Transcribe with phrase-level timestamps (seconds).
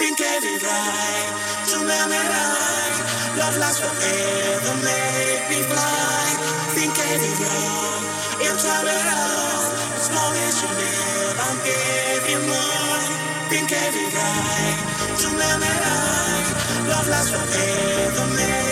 [0.00, 1.28] Pink every right
[1.68, 3.00] to memorize.
[3.38, 6.26] Love lasts forever, make me fly.
[6.74, 8.02] Pink every wrong,
[8.40, 9.66] it's all around.
[10.00, 13.04] As long as you live, I'm giving more.
[13.50, 14.78] Pink every right
[15.20, 16.50] to memorize.
[16.88, 18.69] Love lasts forever, make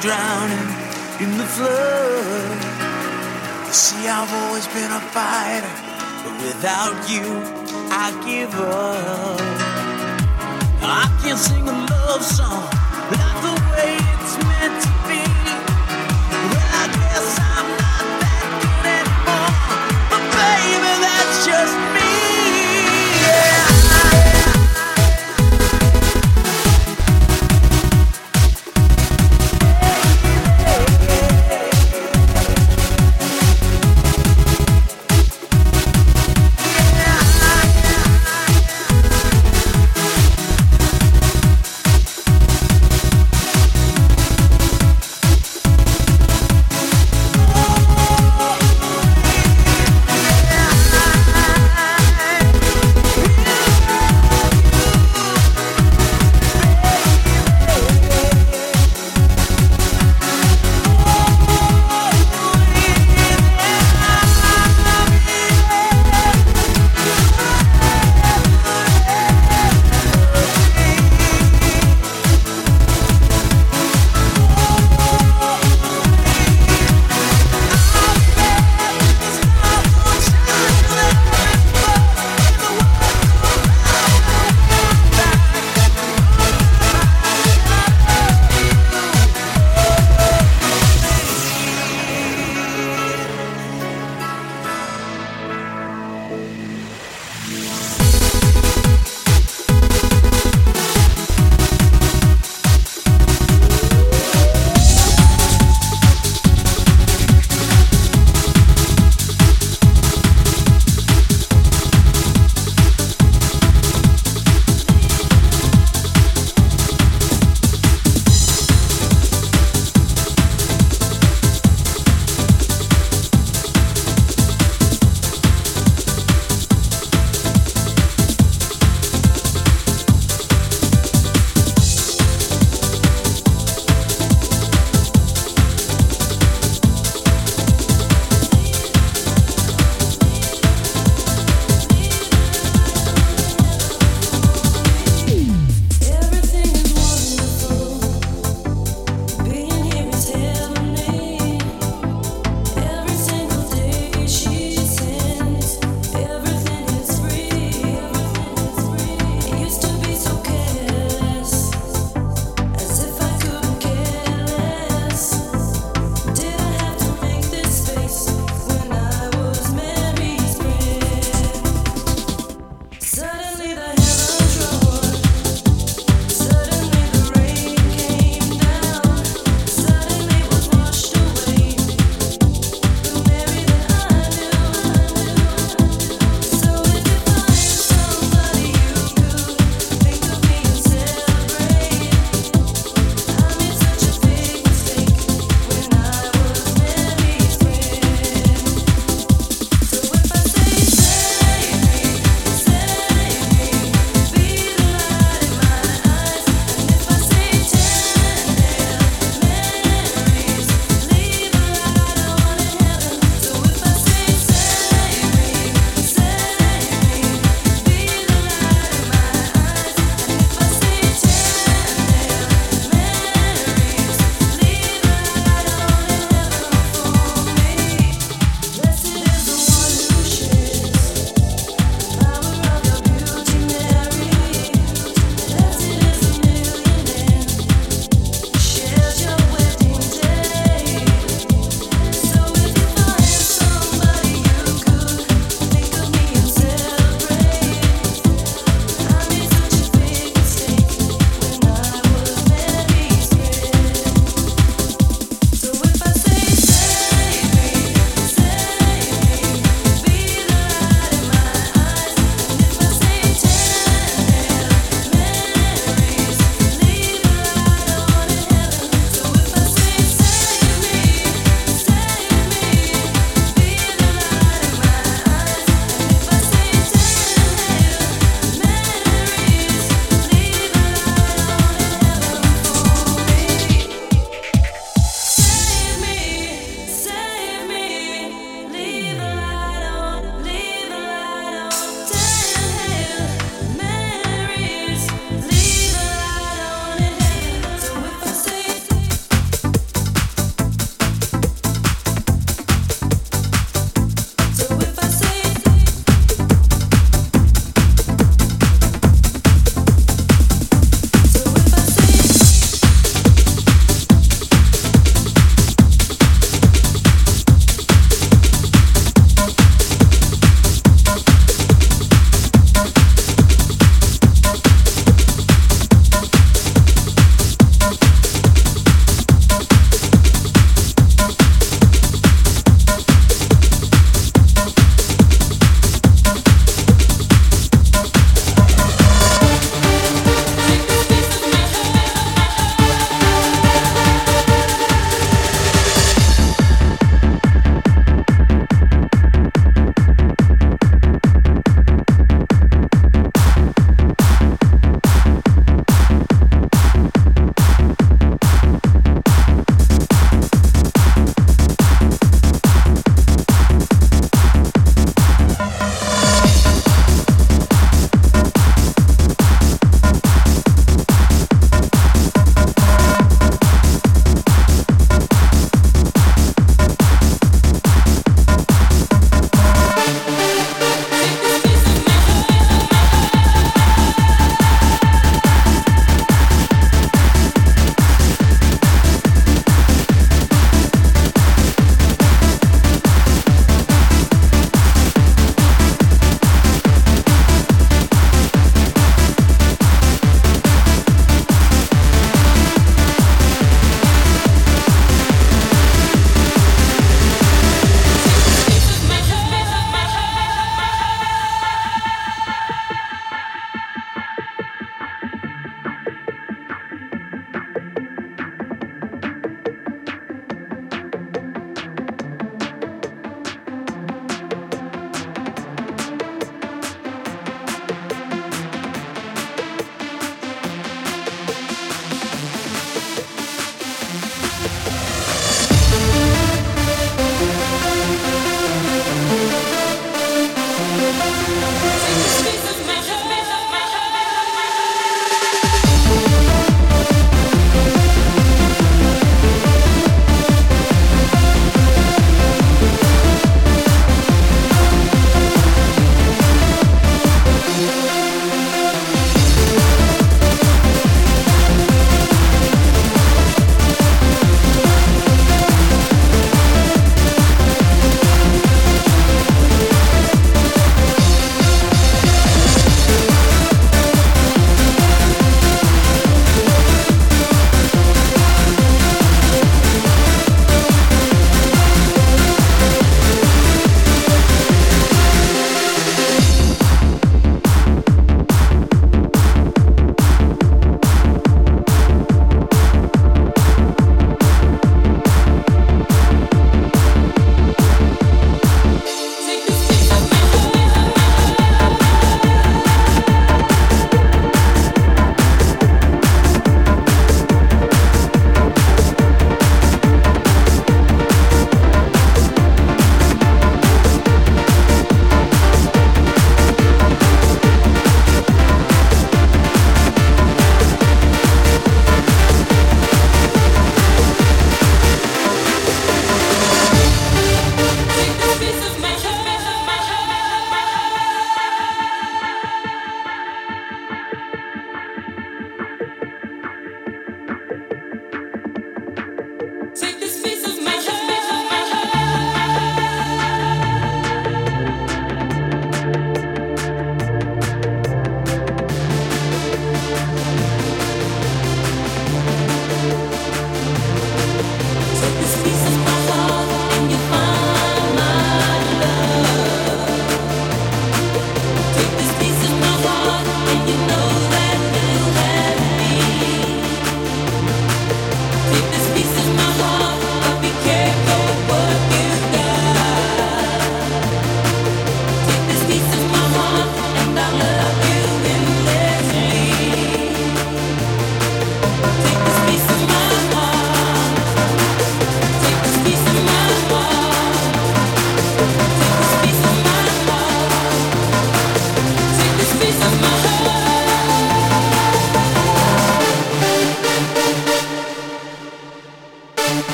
[0.00, 0.68] Drowning
[1.18, 2.58] in the flood.
[3.66, 5.74] You see, I've always been a fighter,
[6.22, 7.26] but without you,
[7.90, 9.40] I give up.
[10.80, 12.70] I can't sing a love song
[13.10, 14.97] like the way it's meant to.